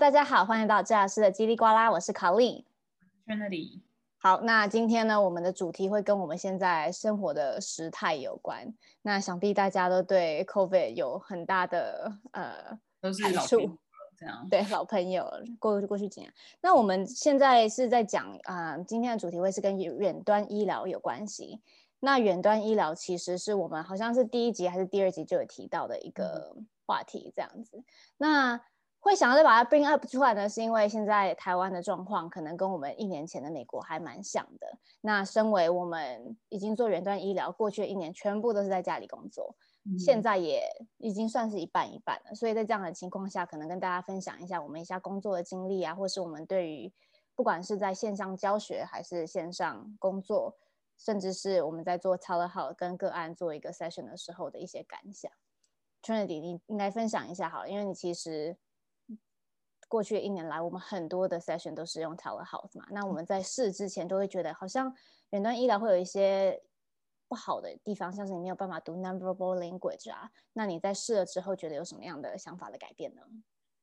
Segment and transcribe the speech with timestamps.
[0.00, 2.10] 大家好，欢迎到治疗师的叽里呱啦，我是。
[2.10, 3.82] Trinity。
[4.16, 8.72] 好，那今天呢，我们的主题会跟我们现在生活的时态有关。
[9.02, 13.78] 那想必大家都对 COVID 有很大的呃，都是老朋友
[14.16, 14.48] 这样。
[14.48, 16.32] 对，老朋友过过去几年。
[16.62, 21.60] 那我们现在是在讲啊、呃，今天的主题会是跟远端医疗有关系。
[21.98, 27.76] 那远端医疗其实是我们好像是第一集还是第二集就有提到的一个话题，这样子。
[27.76, 27.84] 嗯、
[28.16, 28.60] 那
[29.02, 34.78] 会想要再把它 bring up 出来呢，是因为现在台湾的状况可能跟我们一年前的美国还蛮像的。
[35.00, 40.62] 那身为我们已经做远端医疗，过去的一年全部都是在家里工作，嗯、现在也
[40.98, 42.34] 已经算是一半一半了。
[42.34, 46.92] 所以在这样的情况下，可能跟大家分享一下我们一下工作的经历啊，或是我们对于
[47.34, 50.54] 不管是在线上教学还是线上工作，
[50.98, 55.32] 甚至是我们在做 telehealth 跟个案做一个 session 的时候的一些感想。
[56.02, 58.58] Trinity，你应该分享一下好了，因为你其实。
[59.90, 62.86] 过去一年来，我们很多的 session 都是用 telehealth 嘛。
[62.92, 64.94] 那我们在试之前都会觉得，好像
[65.30, 66.62] 远端医疗会有一些
[67.26, 70.30] 不好的地方，像是你没有办法读 numberbral language 啊。
[70.52, 73.22] 那你在试了之后，觉得有什么样的想法的改变呢？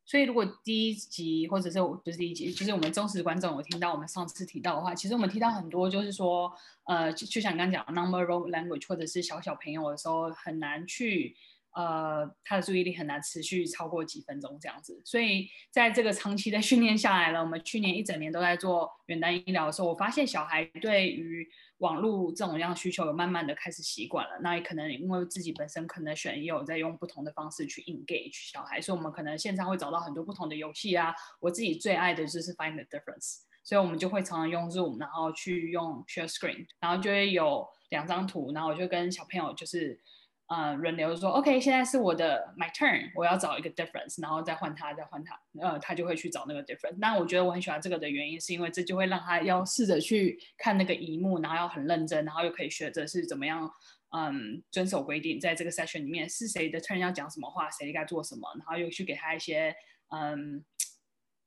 [0.05, 6.50] 所以，如果第一集或者是不是第一集，其实我们忠实观众有听到我们上次提到的话，其实我们提到很多，就是说，
[6.85, 11.35] 呃，就就像刚刚讲 nonverbal language 或者是小小朋友的时候，很难去。
[11.78, 21.47] 呃，他的注意力很难持续超过几分钟这样子，所以在这个长期的训练下来了，我们去年一整年都在做远端医疗的时候，我发现小孩对于
[21.78, 24.39] 网络这种样需求有慢慢的开始习惯了。
[24.42, 31.14] 那也可能因为自己本身可能选也有在用不同的方式去 engage 小孩，所以我们可能线上会找到很多不同的游戏啊。
[31.39, 40.02] 我自己最爱的就是 Find the Difference，所以我们就会常常用 Zoom，然后去用 Share Screen，然后就会有两张图，然后我就跟小朋友就是。
[40.48, 46.96] 呃，轮流说，OK，现在是我的 my turn，我要找一个 difference，然后再换他，再换他，呃，他就会去找那个 difference。
[47.00, 53.69] 那我觉得我很喜欢这个的原因，是因为这就会让他要试着去看那个荧幕，然后要很认真，然后又可以学着是怎么样，
[54.16, 59.75] 嗯，遵守规定，在这个 session 里面是谁的 turn 要讲什么话，谁该做什么，然后又去给他一些
[60.16, 60.63] 嗯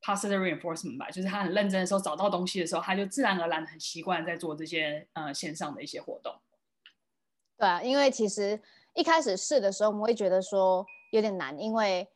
[0.03, 6.39] positive reinforcement 吧，就是他很认真的时候找到东西的时候，他就自然而然很习惯在做这些呃线上的一些活动。
[7.57, 8.61] 对啊，因为其实。
[8.93, 12.07] 一开始试的时候，我们会觉得说有点难，因为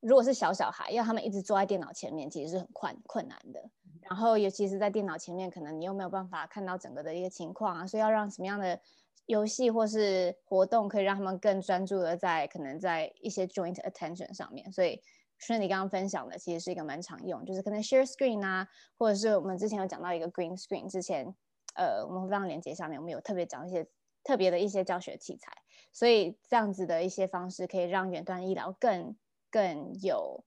[0.00, 3.70] 如果是小小孩，要他们一直坐在电脑前面，其实是很困困难的。
[4.08, 8.78] 然后尤其是在电脑前面，可能你又没有办法看到整个的一个情况啊，所以要让什么样的
[9.26, 14.70] 游戏或是活动可以让他们更专注的在可能在一些 joint attention 上面。
[14.70, 15.02] 所以，
[15.38, 21.34] 顺你刚刚分享的其实是一个蛮常用，就是可能 share screen 啊，或者是我们之前有讲到一个 green screen，之前
[21.74, 23.84] 呃我们会放链接下面，我们有特别讲一些。
[24.26, 25.52] 特别的一些教学器材，
[25.92, 29.16] 所以这样子的一些方式可以让远端医疗更
[29.52, 30.44] 更有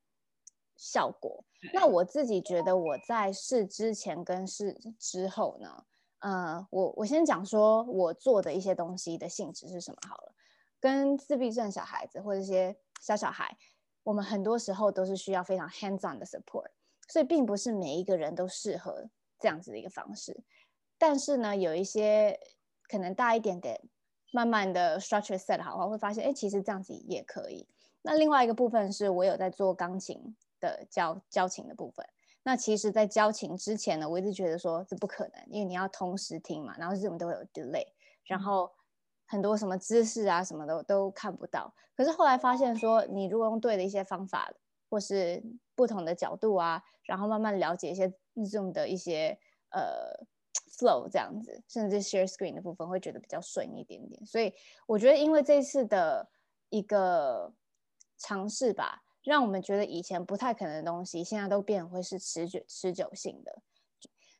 [0.75, 1.45] 效果。
[1.73, 5.85] 那我自己觉得我在试之前跟试之后呢，
[6.19, 10.35] 呃，我我先讲说我做的一些东西的性质是什么好了。
[10.81, 13.57] 跟自闭症小孩子或者一些小小孩，
[14.03, 16.69] 我们很多时候都是需要非常 hands-on 的 support，
[17.07, 19.09] 所以并不是每一个人都适合
[19.39, 20.43] 这样子的一个方式。
[20.97, 22.37] 但是呢，有一些。
[22.89, 23.79] 可能大一点点，
[24.33, 27.67] 慢慢的 structure set 好的话，会发现，哎，其实这样子也可以。
[28.01, 32.05] 那另外一个部分是我有在做钢琴的教教琴的部分。
[32.41, 37.85] 那其实，在教琴之前呢，我一直觉得说这不可能，因为你要同时听嘛，然后这种都会有 delay，
[38.23, 38.71] 然后
[39.27, 41.71] 很多什么姿势啊什么的都看不到。
[41.95, 44.51] 可是后来发现说，你如果用对的一些方法，
[44.89, 45.43] 或是
[45.75, 49.37] 不同的角度啊，然后慢慢了解一些这种的一些
[49.69, 50.25] 呃。
[50.71, 54.53] Flow 这样子，甚至 share screen 的部分会觉得比较顺一点点，所以
[54.87, 56.29] 我觉得因为这次的
[56.69, 57.51] 一个
[58.17, 63.61] 尝试吧，让我们觉得以前不太可能的东西，现在都变会是持久持久性的。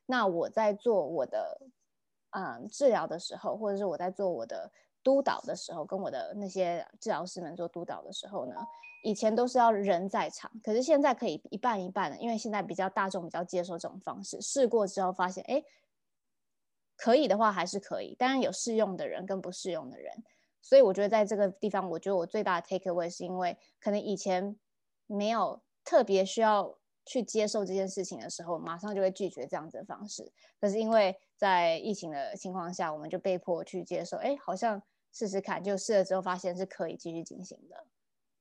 [0.06, 1.60] 那我在做我的
[2.30, 4.72] 嗯治疗的时候，或者是我在做我的
[5.02, 8.54] 督导的时候，跟我的那些治疗师们做督导的时候呢，
[9.04, 15.62] 以前都是要人在场，可是现在可以一半一半的，因为现在比较大众比较接受这种方式，试过之后发现，哎。
[17.02, 20.12] 可以的话还是可以，当然有适用的人跟不适用的人，
[20.60, 24.54] 所以我觉得在这个地方，我觉得我最大的 take away 是因为可能以前
[25.06, 30.30] 没有特别需要去接受这件事情的时候，马上就会拒绝这样子的方式。
[30.60, 37.86] 可是因为在疫情的情况下，我们就被迫去接受，哎，好像试试看，就试了之后发现是可以继续进行的。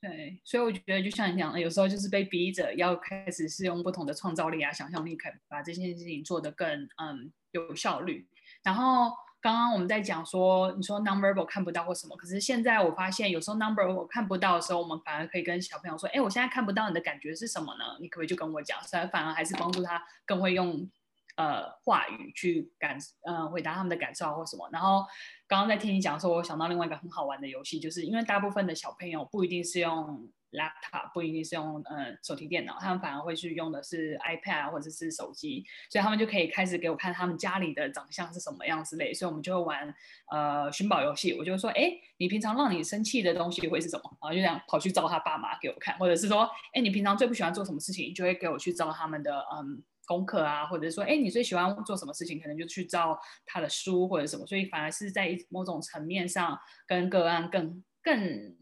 [0.02, 8.28] 对，所以我觉得就像你讲的，有时候就是被逼着要开始试用不同的创造力啊、想象力，可以把这件事情做得更嗯有效率。
[8.64, 9.12] 然后，
[9.42, 17.86] 刚刚我们在讲说，你说 nonverbal 看不到或什么，可是现在我发现有时候 nonverbal 看不到的时候，我们反而可以跟小朋友说，哎，我现在看不到你的感觉是什么呢？
[18.02, 18.82] 你可不可以就跟我讲？
[18.84, 20.90] 所以反而还是帮助他更会用
[21.38, 24.70] 呃话语去感呃回答他们的感受或什么。
[24.74, 25.06] 然后
[25.48, 30.30] 刚刚在听你讲的时候，我想到另外一个很好玩的游戏，就是因为大部分的小朋友不一定是用。
[30.51, 39.94] Laptop 不一定是用呃手提电脑，他们反而会去用的是 iPad 或者是手机，所以他们就可以开始给我看他们家里的长相是什么样之类，所以我们就会玩
[40.31, 44.04] 呃寻宝游戏，我就说，哎，你平常让你生气的东西会是什么？
[44.22, 56.57] 然后就这样跑去找他爸妈给我看，或者是说，哎，你平常最不喜欢做什么事情，就会给我去找他们的嗯功课啊，或者说，哎，你最喜欢做什么事情，可能就去找他的书或者什么，所以反而是在某种层面上
[56.88, 58.56] 跟个案更更。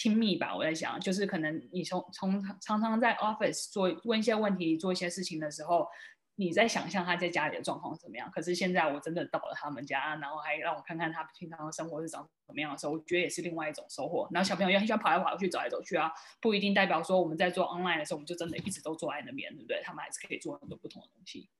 [0.00, 5.88] 亲密吧，我在想，就是可能你从从常常在 office 做问一些问题，做一些事情的时候，
[6.36, 8.30] 你在想象他在家里的状况怎么样。
[8.30, 14.28] 可是现在我真的到了他们家，然后还让我看看他平常的生活是长怎么样的时候，我觉得也是另外一种收获。
[14.30, 19.82] 然后小朋友也很喜欢跑来跑去、走来走去啊，不一定代表说我们在做 online 的时候，我们就真的一直都坐在那边，对不对？
[19.82, 21.50] 他们还是可以做很多不同的东西。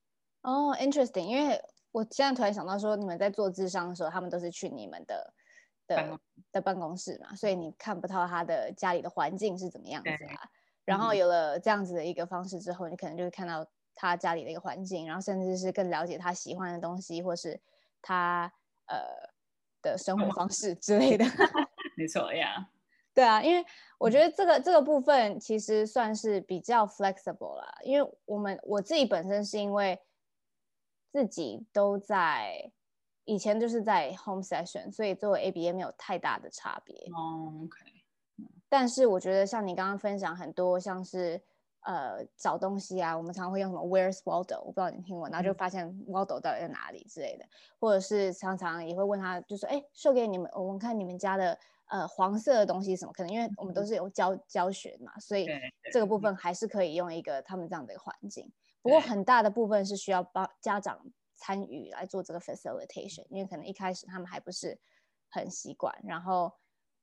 [0.43, 5.35] 哦、interesting，因为我现在突然想到说，你们在做智商的时候，他们都是去你们的。
[5.89, 6.21] 的
[6.53, 10.49] 的办公室嘛，所以你看不到他的家里的环境是怎么样子啊。
[10.85, 17.61] 然后有了这样子的一个方式之后，你可能就会看到他家里的一个环境，然后甚至是更了解他喜欢的东西，或是
[18.01, 18.51] 他
[18.87, 18.99] 呃
[19.83, 21.25] 的生活方式之类的。
[21.97, 22.69] 没错呀，
[23.13, 23.65] 对啊，因为
[23.99, 30.01] 我觉得这个这个部分其实算是比较 flexible 啦，因为我们我自己本身是因为
[31.11, 32.73] 自己都在。
[33.29, 36.97] 以前就是在 home session，所以作为 ABA 没有太大的差别。
[37.15, 37.77] 哦，OK。
[38.71, 41.39] 但是我觉得像你刚刚分享很多，像是
[41.83, 47.45] 呃找东西啊，我们常常会用什么 Where's Waldo，我不知道你听过，然后就发现 Waldo 到底在哪里之类的，
[47.79, 51.59] 或者是常常也会问他，就说哎，秀给你们，我们看你们家的
[51.89, 53.13] 呃黄色的东西是什么？
[53.13, 55.47] 可能因为我们都是有教教学嘛，所以
[55.93, 58.51] 这个部分还是可以用一个他们这样的一个环境。
[58.81, 60.99] 不过很大的部分是需要帮家长。
[61.39, 64.79] 参与来做这个 facilitation，因为可能一开始他们还不是
[65.31, 65.95] 很习惯。
[66.03, 66.53] 然后，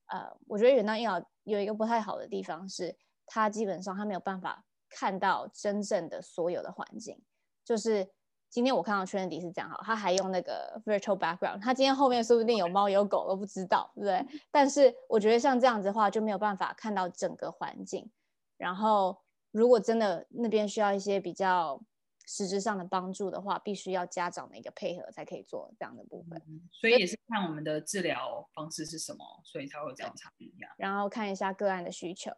[0.08, 2.96] 呃，我觉得远端医疗有一个不太好的地方是，
[3.26, 7.20] 他基本上他没有办法看到真正的所有的环境。
[7.64, 8.08] 就是
[8.50, 14.42] 今天我看到 Trinity 是这样，好，他还用那个 virtual background，他今天后面说不定有猫有狗都不知道，对不对？
[14.52, 18.12] 但是我觉得像这样子的话就没有办法看到整个环境。
[18.58, 19.18] 然后，
[19.52, 21.82] 如果真的那边需要一些比较。
[22.28, 26.42] 实质上的帮助的话，必须要家长的一个配合才可以做这样的部分。
[26.48, 30.54] 嗯，所以也是看我们的治疗方式是什么，所以才会有这样差异。
[30.78, 32.32] 然后看一下个案的需求，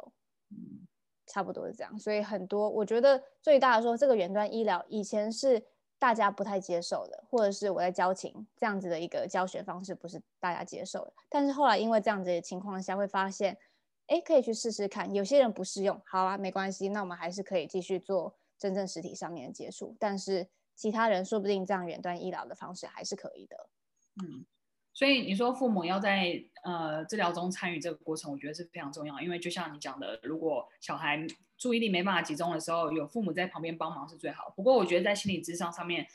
[0.49, 0.87] 嗯，
[1.25, 1.97] 差不多是这样。
[1.97, 5.65] 所以很多我觉得最大的说，这个远端医疗以前是
[5.97, 11.13] 大家不太接受的，或者是我在教情这样子的一个教学方式不是大家接受的。
[11.29, 13.57] 但是后来因为这样子的情况下，会发现，
[14.07, 15.13] 哎，可以去试试看。
[15.13, 18.37] 有些人不适用，好啊，没关系，那我们还是可以继续做。
[18.57, 23.69] 真正实体上面的接触，但是其他人说不定这样远端医疗的方式还是可以的。
[24.21, 24.45] 嗯，
[24.93, 31.25] 所以你说父母要在呃治疗中参与这个过程，我觉得是非常重要，因为就像你讲的，如果小孩
[31.57, 34.53] 注意力没办法集中的时候，有父母在旁边帮忙是最好。
[34.55, 36.07] 不过我觉得在心理智商上面。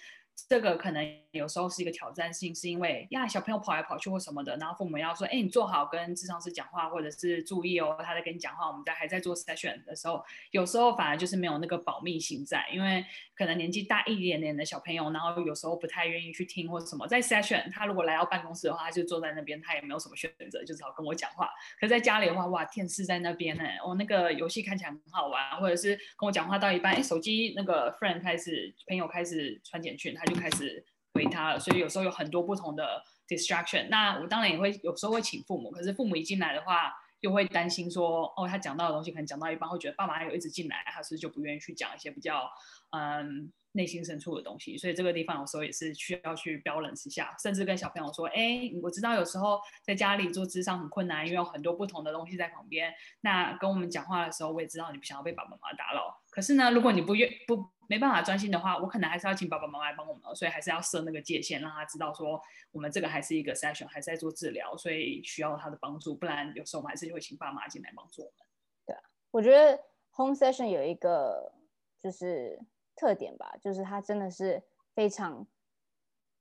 [0.49, 13.05] 这个可能有时候是一个挑战性，是因为呀，小朋友跑来跑去或什么的，然后父母要说，哎，你坐好跟智商师讲话，或者是注意哦，他在跟你讲话，我们在还在做筛选的时候，有时候反而就是没有那个保密性在，因为
[13.43, 21.51] 可能年纪大一点点的小朋友，然后有时候不太愿意去听或者什么，在 session 他如果来到办公室的话，他就坐在那边，他也没有什么选择，就只好跟我讲话。
[21.81, 33.89] 可是在家里的话，哇，电视在那边呢，哦，那个游戏看起来很好玩，或者是跟我讲话到一半，哎，手机那个 friend 开始朋友开始传简讯，他就开始回他了，所以有时候有很多不同的 distraction。
[33.89, 42.49] 那我当然也会有时候会请父母，可是父母一进来的话，又会担心说，哦，他讲到的东西可能讲到一半，会觉得爸妈有一直进来，他是就不愿意去讲一些比较
[42.91, 43.51] 嗯。
[43.75, 52.93] 内心深处的东西，所以这个地方有时候也是需要去标冷一下，甚至跟小朋友说：“哎，我知道有时候在家里做智商很困难，因为有很多不同的东西在旁边。
[53.23, 56.22] 那跟我们讲话的时候，我也知道你不想要被爸爸妈妈打扰。
[56.33, 62.41] 可是呢，如果你不愿不没办法专心的话，我可能还是要请爸爸妈妈来帮我们，所以还是要设那个界限，让他知道说
[62.73, 66.17] 我们这个还是一个 session，还是在做治疗，所以需要他的帮助。
[66.17, 68.47] 不然有时候我们还是会请爸妈进来帮助我们。
[68.87, 68.97] 对，
[69.31, 69.79] 我觉得
[70.17, 71.53] home session 有一个
[72.01, 72.59] 就是。
[72.95, 74.63] 特点吧，就是它真的是
[74.95, 75.45] 非常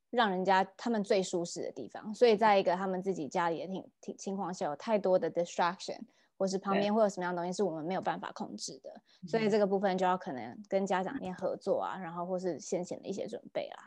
[0.10, 2.14] 让人家他们最舒适的地方。
[2.14, 5.98] 所以，在一个他们自己家里的情情情况下，有太多的 distraction，
[6.42, 8.90] 或是旁边会有什么样的东西是我们没有办法控制的。
[9.28, 13.78] 所以这个部分就要可能跟家长一点合作啊，然后或是先前的一些准备啊。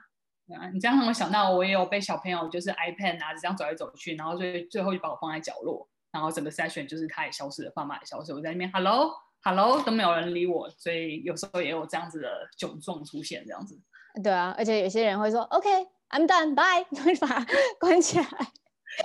[0.57, 9.11] 啊，你这样让我想到，我也有被小朋友就是 iPad 拿着这样走来走去，然后最最后就把我放在角落，然后整个 session 就是他也消失了，爸妈也消失，我在那边 hello
[9.43, 13.77] hello 都没有人理我，所以有时候也有这样子的窘状出现，这样子。
[14.23, 15.69] 对啊，而且有些人会说 OK
[16.11, 17.47] I'm done bye， 会把它
[17.81, 18.27] 关起来，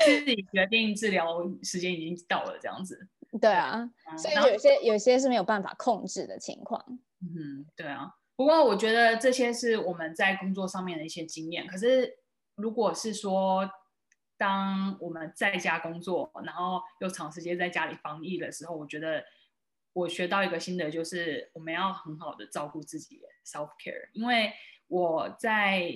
[0.06, 1.26] 自己决定治疗
[1.64, 3.08] 时间已经到了，这样子。
[3.40, 6.84] 对啊，所以有些有些是没有办法控制的情况。
[7.22, 8.16] 嗯，对啊。
[8.36, 11.68] 不过我觉得这些是我们在工作上面的一些经验。
[11.68, 12.18] 可是
[12.56, 13.70] 如果是说，
[14.38, 19.22] 当我们在家工作，然后又长时间在家里防疫的时候，我觉得
[19.92, 24.10] 我学到一个新的，就是我们要很好的照顾自己，self care。
[24.14, 24.54] 因为
[24.88, 25.92] 我在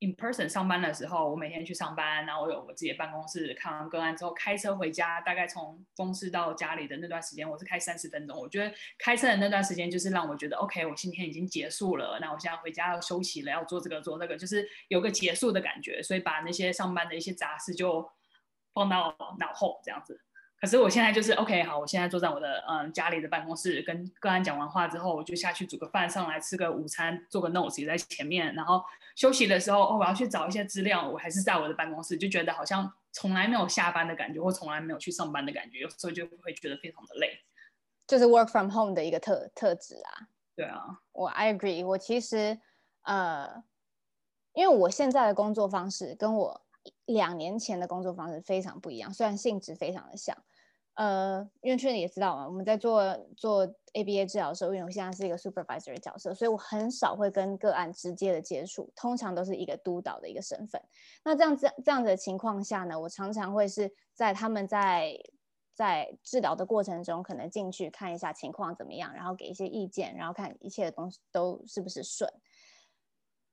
[0.00, 3.52] In person 上班的时候，我每天去上班，然后我有我自己的办公室。
[3.54, 8.38] 看完个案之后，开车回家，大概从公司到家里的那段时间，我是开三十分钟。
[8.38, 12.16] 我觉得开车的那段时间，就是让我觉得 OK，我今天已经结束了。
[12.20, 16.00] 那我现在回家要休息了，要做这个做那个，就是有个结束的感觉。
[16.00, 18.08] 所以把那些上班的一些杂事就
[18.72, 20.20] 放到脑后，这样子。
[20.60, 28.82] 可是我现在就是 OK，好，我现在坐在我的嗯家里的办公室，跟个案讲完话之后，我就下去煮个饭，上来吃个午餐，做个 notes 也在前面，然后
[29.18, 37.36] 休息的时候，哦，我要去找一些资料，我还是在我的办公室，就觉得好像从来没有下班的感觉，或从来没有去上班的感觉，有时候就会觉得非常的累，
[38.06, 40.28] 就是 work from home 的一个特特质啊。
[40.54, 42.60] 对啊，我 I agree，我其实
[43.02, 43.64] 呃，
[44.52, 46.62] 因为我现在的工作方式跟我。
[47.04, 50.34] 两年前的工作方式非常不一样，虽然性质非常的像，
[50.98, 60.82] 呃，因为确实也知道嘛，我们在做做 ABA 治疗的时候，因为我现在是一个 supervisor 的角色，所以我很少会跟个案直接的接触，通常都是一个督导的一个身份。
[61.24, 65.16] 那这样子这样子的情况下呢，我常常会是在他们在
[65.72, 72.28] 在治疗的过程中，可能进去看一下情况怎么样，然后给一些意见，然后看一切的东西都是不是顺。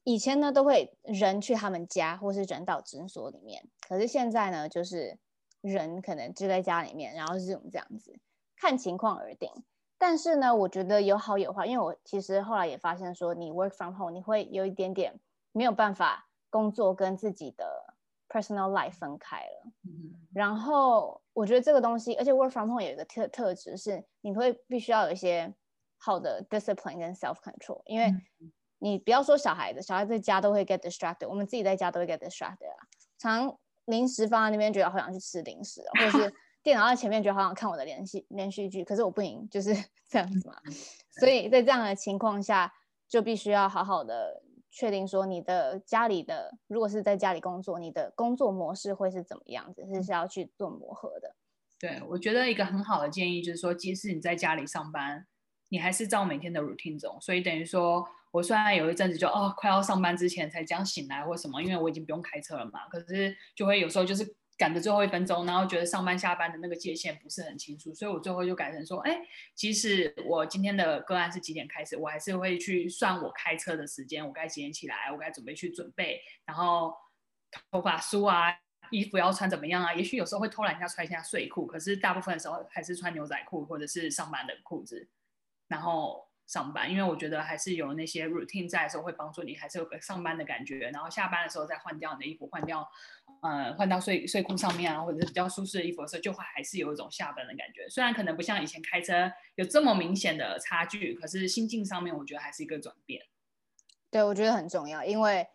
[0.03, 3.69] 以前呢，都会人去他们家，或是人到诊所里面。
[3.87, 5.19] 可是现在呢，就是
[5.65, 8.17] 人可能就在家里面，然后是这种这样子，
[8.57, 9.49] 看情况而定。
[9.97, 15.19] 但是呢，我觉得有好有坏，因为我其实后来也发现说，你 work from home，你会有一点点
[15.51, 17.95] 没有办法工作跟自己的
[18.29, 19.71] personal life 分开了。
[20.33, 25.53] 然后我觉得这个东西，而且 work from home 有一个特特质是，你会必须要有一些
[25.97, 28.13] 好的 discipline 跟 self control，因为。
[28.77, 32.85] 你不要说小孩子，小孩在家都会 get distracted，我们自己在家都会 get distracted 啊。
[33.17, 39.73] 常零食放在那边，觉得好想去吃零食，或者是 电脑在前面，觉得好想看我的连续连续剧，可是我不行，就是
[40.09, 40.55] 这样子嘛。
[41.19, 42.73] 所以在这样的情况下，
[43.07, 51.35] 就必须要好好的确定说，你的家里的，如果是在家里工作，你的工作模式会是怎么样子，是是要去做磨合的。
[51.79, 55.27] 对，我觉得一个很好的建议就是说，即使你在家里上班，
[55.69, 58.03] 你还是照每天的 routine 走，所以等于说。
[58.35, 62.85] 我虽然有一阵子就哦，快要上班之前才这样醒来或什么，因为我已经不用开车了嘛。
[62.89, 64.25] 可是就会有时候就是
[64.57, 69.21] 赶着最后一分钟，然后觉得上班下班的那个界限不是很清楚，所以我最后就改成说，哎，
[69.55, 76.93] 即使我今天的个案是几点开始，我还是会去算我开车的时间，我该几点起来，我该准备去准备，然后
[77.71, 78.53] 头发梳啊，
[78.91, 79.93] 衣服要穿怎么样啊？
[79.93, 85.07] 也许有时候会偷懒一下穿一下睡裤，可是大部分的时候还是穿牛仔裤或者是上班的裤子，
[85.69, 86.27] 然后。
[86.47, 90.91] 上班，因为我觉得还是有那些 routine 在的时候会帮助你，还是有个上班的感觉。
[90.91, 92.87] 然后下班的时候再换掉你的衣服，换掉，
[93.41, 97.89] 呃，换到睡睡裤上面啊，或者是比较舒适的衣服的时候，就会还是有一种下班的感觉。
[97.89, 103.23] 虽然可能不像以前开车有这么明显的差距，可是心境上面我觉得还是一个转变。
[104.11, 105.47] 对，我觉得很重要，因为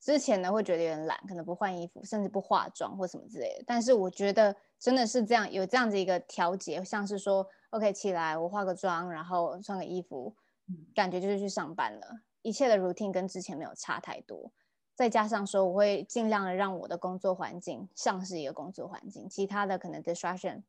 [0.00, 3.64] 之前呢会觉得有点懒，可能不换衣服，甚至不化妆或什么之类的。
[3.66, 7.46] 但是我觉得真的是这样，有这样子一个调节，像是说。
[7.74, 10.36] OK，起来，我化个妆，然后穿个衣服，
[10.94, 12.20] 感觉就是去上班了。
[12.42, 14.52] 一切的 routine 跟之前没有差太多。
[14.94, 20.62] 再加上说，我会尽量的让我的工作环境像是一个工作环境，其他的可能 distraction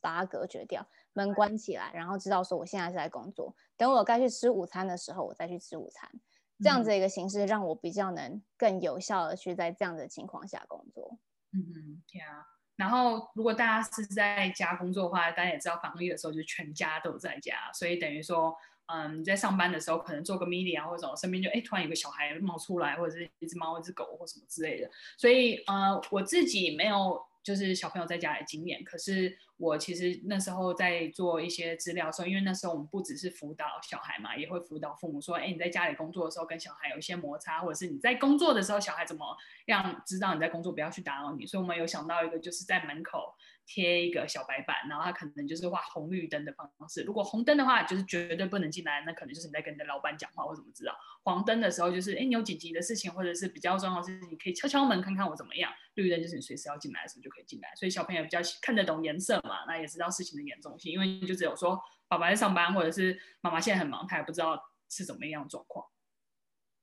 [0.00, 3.54] 把它隔绝掉，门关起来，然后知道说我现在是在工作。
[3.76, 6.10] 等我该去吃午餐的时候，我再去吃午餐。
[6.58, 11.18] 这样子一个形式，让我比较能更有效的去在这样的情况下工作。
[11.52, 12.59] 嗯嗯，Yeah。
[12.80, 18.56] 然后，如果大家是在家工作的话，大家也知道防疫的时候就全家都在家，所以等于说，
[18.86, 24.90] 嗯，你在上班的时候可能做个 media，或者什么，身边就哎突然有个小孩冒出来，或者是一只猫、一只狗或什么之类的。
[25.18, 39.24] 所以，呃，我自己没有就是小朋友在家的经验，可是我其实那时候在做一些资料的时候，因为那时候我们不只是辅导小孩嘛，也会辅导父母说，哎，你在家里工作的时候跟小孩有一些摩擦，或者是你在工作的时候，小孩怎么
[39.66, 41.46] 样知道你在工作，不要去打扰你。
[41.46, 43.34] 所以我们有想到一个，就是在门口。
[43.66, 47.02] 贴一个小白板，然后他可能就是画红绿灯的方式。
[47.02, 50.92] 如果红灯的话，就是绝对不能进来，那可能就是你在跟你的老板讲话，我怎么知道？
[51.22, 55.72] 黄灯的时候，就是哎，你有紧急的事情，或者是比较重要的事情，你可以敲敲门看看我怎么样。
[55.94, 57.72] 绿灯就是你随时要进来的时候就可以进来。
[57.76, 60.92] 所以小朋友比较看得懂颜色嘛，那也知道事情的严重性。
[60.92, 65.86] 因为就只有说爸爸在上班，或者是妈妈现在很忙，他也不知道是怎么样的状况。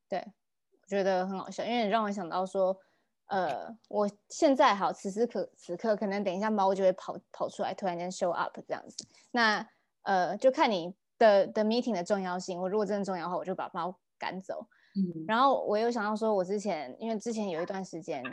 [0.07, 2.79] 对，我觉得很好笑，因为你让我想到说。
[3.27, 9.05] 呃，我现在好，此时可此刻，可能等一下猫就会跑跑出来，突然间 show up 这样子。
[9.31, 9.67] 那
[10.03, 12.59] 呃，就看你的的 meeting 的重要性。
[12.61, 14.67] 我如果真的重要的话，我就把猫赶走。
[14.95, 18.23] 嗯，然后我又想到说，我之前因为之前有一段时间，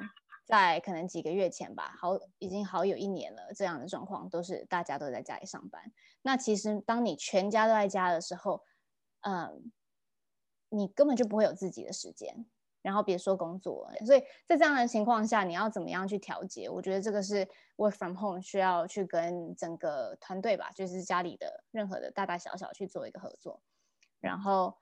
[0.46, 5.82] 在可能几个月前吧，好，已经好有一年了，这样的状况都是大家都在家里上班。
[6.22, 8.62] 那其实当你全家都在家的时候，
[9.22, 9.52] 嗯、呃，
[10.68, 12.46] 你根本就不会有自己的时间。
[12.84, 16.68] 然后别说工作，所以在这样的情况下，你要怎么样去调节？
[16.68, 17.48] 我觉得这个是
[17.78, 23.62] work from home 需要去跟整个团队吧，就是家里的任何的大大小小去做一个合作。
[24.20, 24.76] 然后，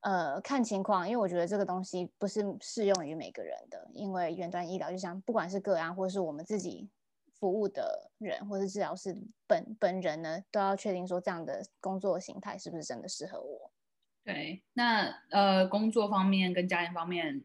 [0.00, 6.88] 呃，看情况，因为我觉得这个东西不是适用于每个人的，因为远端医疗就像不管是个案，或是我们自己
[7.38, 9.14] 服务的人，或是治疗师
[9.46, 13.70] 本本人呢，都要确定说这样的工作形态是不是真的适合我。
[14.24, 17.44] 对，那呃，工作方面跟家庭方面，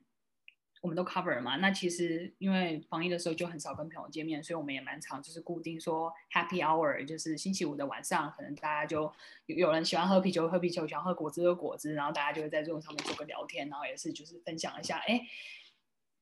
[0.82, 1.58] 我们都 cover 嘛。
[1.58, 9.12] 那其实因为防疫的时候就很少跟朋友见面，所以我们也蛮常就是固定说 happy hour，就是星期五的晚上，可能大家就
[9.48, 15.22] 有有人喜欢喝啤酒喝啤酒，喜欢喝果汁喝果汁，然后大家就会在这种上面做个聊天，然后也是就是分享一下，哎，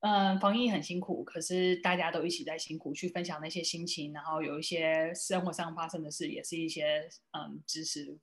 [0.00, 8.18] 嗯、防疫很辛苦，可是大家都一起在辛苦，去分享那些心情，然后有一些生活上发生的事，也是一些嗯知识。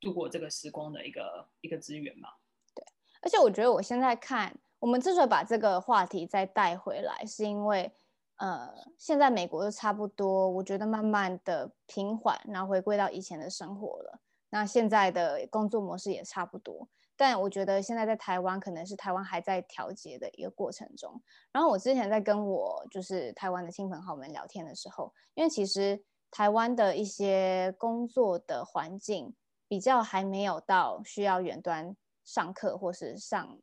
[0.00, 2.28] 度过这个时光的一个一个资源嘛。
[2.74, 2.84] 对，
[3.22, 7.92] 而且我觉得我现在看，我们之所以把这个话题再带回来，是因为
[8.36, 14.20] 呃，现在美国都差不多，我觉得慢慢的平缓，然后回归到以前的生活了。
[14.50, 21.20] 那现在的工作模式也差不多，但我觉得现在在台湾，可能是台湾还在调节的一个过程中。
[21.50, 29.34] 然后我之前在跟我就是台湾的亲朋好友们聊天的时候，因为其实台湾的一些工作的环境。
[29.68, 33.58] 比较还没有到需要远端上课或是上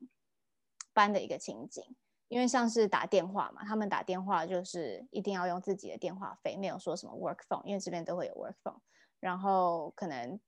[0.93, 1.83] 班的一个情景，
[2.27, 8.79] 因为像是打电话嘛，他们打电话就是一定要用自己的电话费，没有说什么 work phone，因为这边都会有 work phone。
[9.19, 10.39] 然后可能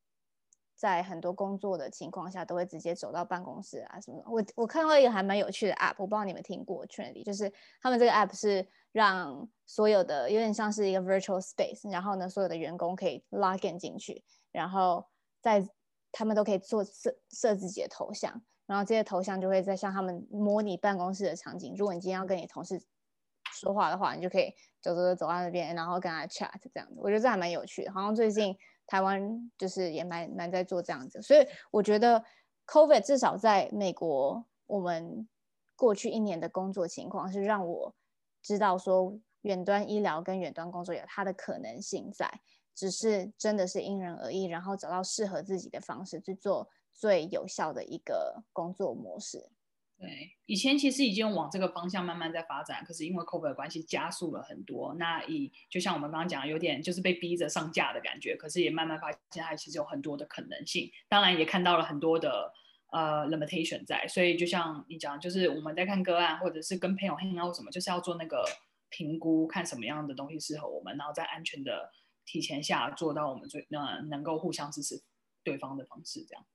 [0.76, 4.24] 在很多工作的情况下，都会直接走到办公室啊什么。
[4.28, 15.06] 我我看到一个还蛮有趣的 app，我不知道你们听过 Trinity，就是他们这个 app 是让所有的有点像是一个 virtual space，然后呢，所有的员工可以 log in 进去，然后。
[15.48, 15.70] 在
[16.12, 21.74] 他们都可以做设设自己的头像，然后这些头像就会在向他们模拟办公室的场景。
[21.78, 22.82] 如果你今天要跟你同事
[23.54, 26.96] 说话的话，你就可以走走走走到那边，然后跟他 chat 这样子。
[26.98, 31.22] 我觉得这还蛮有趣的，好像最近台湾就是也蛮蛮在做这样子。
[31.22, 32.24] 所以我觉得
[32.66, 35.28] COVID 至少在美国，我们
[35.76, 37.96] 过去一年的工作情况是让我
[38.42, 42.42] 知道说，远端医疗跟远端工作有它的可能性在。
[42.78, 49.50] 只是真的是因人而异，然后找到适合自己的方式去做最有效的一个工作模式。
[49.98, 54.94] 对，以前其实已经往这个方向慢慢在发展，可是因为 COVID 的关系加速了很多。
[54.94, 60.92] 那以就像我们刚刚讲，有点就是被逼着上架的感觉，可是也慢慢发现它其实有很多的可能性。
[61.10, 62.54] 当然也看到了很多的
[62.92, 68.46] 呃 limitation 在，所以就像你讲，就是我们在看个案或者是跟朋友 hang 或什么，就是要做那个
[68.90, 71.92] 评估，看什么样的东西适合我们，然后再安全的。
[72.28, 75.02] 提前下做到我们最呃能够互相支持
[75.44, 76.46] 对方的方式，这样。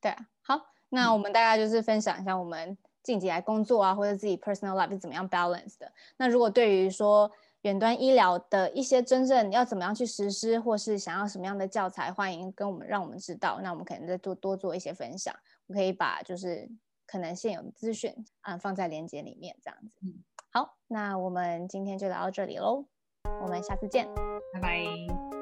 [0.00, 5.92] 对啊，好，那我们大概就是分享一下我们近期来工作啊，或者自己 personal life 是怎么样 balance 的。
[6.16, 7.30] 那如果对于说
[7.62, 13.60] 远端医疗的一些真正要怎么样去实施，或是想要什么样的教材，欢迎跟我们让我们知道。
[13.62, 15.34] 那我们可能再多多做一些分享，
[15.66, 16.70] 我可以把就是
[17.06, 19.90] 可能现有的资讯啊放在链接里面，这样子。
[20.02, 22.86] 嗯，好，那我们今天就聊到这里喽。
[23.40, 24.06] 我们下次见，
[24.52, 25.39] 拜拜。